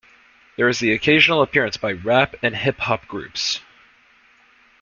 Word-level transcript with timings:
There 0.57 0.67
is 0.67 0.79
the 0.79 0.93
occasional 0.93 1.43
appearance 1.43 1.77
by 1.77 1.91
rap 1.91 2.33
and 2.41 2.55
hip 2.55 2.79
hop 2.79 3.05
groups. 3.07 3.61